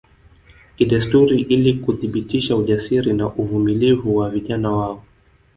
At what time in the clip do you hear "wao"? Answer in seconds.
4.71-5.03